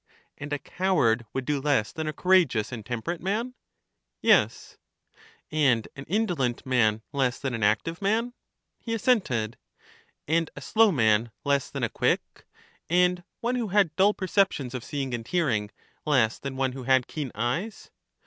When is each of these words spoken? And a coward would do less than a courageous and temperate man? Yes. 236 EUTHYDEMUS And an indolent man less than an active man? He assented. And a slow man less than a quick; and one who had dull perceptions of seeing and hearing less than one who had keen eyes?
And 0.35 0.51
a 0.51 0.57
coward 0.57 1.27
would 1.31 1.45
do 1.45 1.61
less 1.61 1.91
than 1.91 2.07
a 2.07 2.11
courageous 2.11 2.71
and 2.71 2.83
temperate 2.83 3.21
man? 3.21 3.53
Yes. 4.19 4.79
236 5.51 5.51
EUTHYDEMUS 5.51 5.69
And 5.69 5.87
an 6.07 6.11
indolent 6.11 6.65
man 6.65 7.01
less 7.13 7.37
than 7.39 7.53
an 7.53 7.61
active 7.61 8.01
man? 8.01 8.33
He 8.79 8.95
assented. 8.95 9.59
And 10.27 10.49
a 10.55 10.59
slow 10.61 10.91
man 10.91 11.29
less 11.43 11.69
than 11.69 11.83
a 11.83 11.89
quick; 11.89 12.47
and 12.89 13.23
one 13.41 13.53
who 13.53 13.67
had 13.67 13.95
dull 13.95 14.15
perceptions 14.15 14.73
of 14.73 14.83
seeing 14.83 15.13
and 15.13 15.27
hearing 15.27 15.69
less 16.03 16.39
than 16.39 16.55
one 16.55 16.71
who 16.71 16.81
had 16.81 17.05
keen 17.05 17.31
eyes? 17.35 17.91